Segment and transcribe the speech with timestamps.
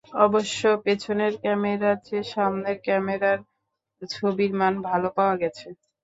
[0.21, 3.41] অবশ্য পেছনের ক্যামেরার চেয়ে সামনের ক্যামেরায়
[4.01, 5.67] ছবির মান ভালো পাওয়া গেছে।